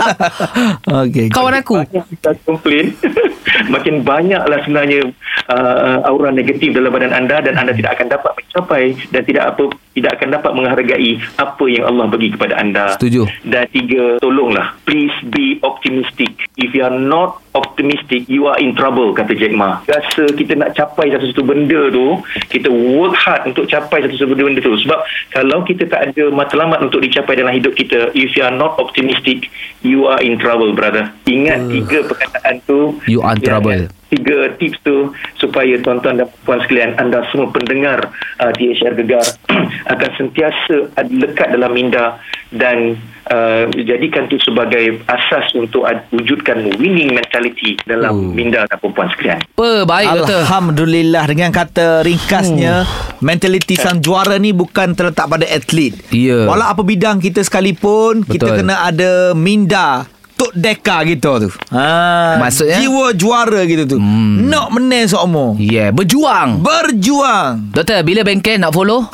Okey. 1.02 1.26
Kawan 1.28 1.54
aku 1.56 1.82
Banyak 1.82 2.04
kita 2.08 2.30
komplain 2.42 2.94
Makin 3.74 3.94
banyaklah 4.00 4.58
sebenarnya 4.62 5.10
uh, 5.48 6.06
Aura 6.06 6.30
negatif 6.30 6.72
dalam 6.72 6.88
badan 6.88 7.10
anda 7.10 7.42
Dan 7.42 7.58
anda 7.58 7.74
tidak 7.74 7.98
akan 7.98 8.06
dapat 8.08 8.32
mencapai 8.32 8.82
Dan 9.10 9.22
tidak 9.26 9.44
apa 9.50 9.64
tidak 9.92 10.20
akan 10.20 10.28
dapat 10.40 10.52
menghargai 10.56 11.20
Apa 11.36 11.64
yang 11.68 11.84
Allah 11.88 12.08
bagi 12.08 12.32
kepada 12.32 12.56
anda. 12.56 12.96
Setuju. 12.96 13.28
Dan 13.44 13.68
tiga 13.72 14.16
Tolonglah. 14.18 14.76
Please 14.88 15.12
be 15.28 15.60
optimistic. 15.60 16.32
If 16.56 16.72
you 16.72 16.84
are 16.84 16.92
not 16.92 17.40
optimistic 17.52 18.28
You 18.28 18.48
are 18.48 18.56
in 18.60 18.72
trouble 18.72 19.12
Kata 19.12 19.32
Jack 19.36 19.52
Ma. 19.52 19.80
Rasa 19.84 20.28
kita 20.32 20.56
nak 20.56 20.72
capai 20.72 21.12
Satu-satu 21.12 21.44
benda 21.44 21.88
tu 21.92 22.20
Kita 22.48 22.68
work 22.68 23.16
hard 23.16 23.52
Untuk 23.52 23.68
capai 23.68 24.04
satu-satu 24.04 24.32
benda 24.32 24.60
tu. 24.60 24.72
Sebab 24.84 25.00
Kalau 25.32 25.64
kita 25.64 25.88
tak 25.88 26.12
ada 26.12 26.32
matlamat 26.32 26.80
Untuk 26.80 27.04
dicapai 27.04 27.36
dalam 27.36 27.52
hidup 27.52 27.76
kita 27.76 28.12
If 28.12 28.36
you 28.36 28.44
are 28.44 28.52
not 28.52 28.76
optimistic 28.80 29.48
You 29.84 30.08
are 30.08 30.20
in 30.20 30.38
trouble 30.38 30.72
brother. 30.72 31.10
Ingat 31.26 31.68
tiga 31.68 31.98
perkataan 32.06 32.62
tu. 32.64 32.98
You 33.06 33.22
are 33.22 33.34
in 33.34 33.42
Yang- 33.42 33.48
trouble. 33.48 33.82
Tiga 34.12 34.52
tips 34.54 34.76
tu 34.84 35.08
supaya 35.34 35.80
tuan-tuan 35.80 36.20
dan 36.20 36.28
puan 36.44 36.60
sekalian 36.60 36.92
anda 36.96 37.24
semua 37.32 37.48
pendengar 37.48 38.12
uh, 38.36 38.52
THR 38.52 38.92
Gegar 38.94 39.24
akan 39.92 40.10
sentiasa 40.14 40.92
lekat 41.08 41.48
dalam 41.50 41.72
minda 41.72 42.20
dan 42.52 43.00
uh, 43.26 43.64
jadikan 43.72 44.28
tu 44.28 44.36
sebagai 44.38 45.00
asas 45.08 45.48
untuk 45.56 45.88
ad- 45.88 46.04
wujudkan 46.12 46.60
winning 46.76 47.10
mentality 47.10 47.80
dalam 47.82 48.12
Oh. 48.12 48.28
minda 48.28 48.68
dan 48.68 48.76
puan 48.76 49.08
sekalian. 49.08 49.40
Apa 49.56 49.88
baik 49.88 50.08
doktor 50.20 50.44
Alhamdulillah 50.44 51.24
dengan 51.24 51.48
kata 51.48 52.04
ringkasnya 52.04 52.84
mentaliti 53.18 53.72
sang 53.74 53.98
juara 53.98 54.36
ni 54.36 54.52
bukan 54.52 54.92
terletak 54.92 55.24
pada 55.24 55.48
atlet. 55.48 55.96
Ya. 56.12 56.44
Walau 56.44 56.68
apa 56.68 56.82
bidang 56.82 57.16
kita 57.18 57.40
sekalipun 57.40 58.20
kita 58.22 58.52
Betul. 58.52 58.58
kena 58.60 58.84
ada 58.84 59.32
minda 59.32 60.04
Tok 60.42 60.58
Deka 60.58 61.06
gitu 61.06 61.30
tu. 61.38 61.48
Ha, 61.70 62.34
Maksudnya? 62.42 62.82
jiwa 62.82 63.14
juara 63.14 63.62
gitu 63.62 63.94
tu. 63.94 63.96
Hmm. 64.02 64.50
Nak 64.50 64.74
menang 64.74 65.06
seumur. 65.06 65.54
Yeah 65.54 65.94
berjuang 65.94 66.58
Berjuang. 66.58 67.70
Doktor, 67.70 68.02
bila 68.02 68.26
bengkel 68.26 68.58
nak 68.58 68.74
follow? 68.74 69.06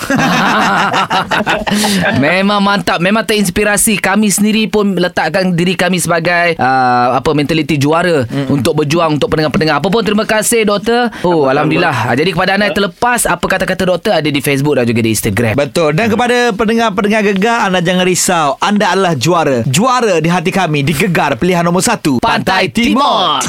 memang 2.25 2.65
mantap, 2.65 2.97
memang 3.05 3.29
terinspirasi. 3.29 4.01
Kami 4.01 4.33
sendiri 4.33 4.73
pun 4.73 4.97
letakkan 4.97 5.53
diri 5.53 5.77
kami 5.77 6.01
sebagai 6.01 6.57
uh, 6.57 7.21
apa 7.21 7.31
mentaliti 7.37 7.77
juara 7.77 8.25
mm. 8.25 8.49
untuk 8.49 8.81
berjuang 8.81 9.21
untuk 9.21 9.29
pendengar-pendengar. 9.29 9.85
Apa 9.85 9.93
pun 9.93 10.01
terima 10.01 10.25
kasih 10.25 10.65
doktor. 10.65 11.13
Oh, 11.29 11.45
alhamdulillah. 11.45 12.09
Ah, 12.09 12.17
Jadi 12.17 12.33
kepada 12.33 12.57
anda 12.57 12.73
yang 12.73 12.77
terlepas 12.81 13.29
apa 13.29 13.45
kata-kata 13.45 13.85
doktor 13.85 14.13
ada 14.17 14.29
di 14.33 14.41
Facebook 14.41 14.81
dan 14.81 14.89
juga 14.89 15.05
di 15.05 15.13
Instagram. 15.13 15.61
Betul. 15.61 15.93
Dan 15.93 16.09
kepada 16.09 16.57
pendengar-pendengar 16.57 17.21
gegar, 17.21 17.69
anda 17.69 17.85
jangan 17.85 18.09
risau. 18.09 18.49
Anda 18.65 18.97
adalah 18.97 19.13
juara. 19.13 19.61
Juara 19.69 20.25
di 20.25 20.33
hati 20.33 20.49
kami 20.49 20.81
di 20.81 20.97
Gegar 20.97 21.18
pilihan 21.35 21.67
nombor 21.67 21.83
satu. 21.83 22.23
Pantai 22.23 22.71
Timur. 22.71 23.43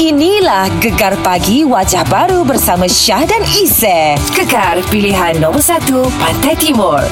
Inilah 0.00 0.72
Gegar 0.80 1.12
Pagi 1.20 1.60
Wajah 1.60 2.08
Baru 2.08 2.40
bersama 2.48 2.88
Syah 2.88 3.28
dan 3.28 3.44
Isy. 3.44 4.16
Gegar 4.32 4.80
pilihan 4.88 5.36
nombor 5.36 5.60
1 5.60 5.84
Pantai 6.16 6.56
Timur. 6.56 7.04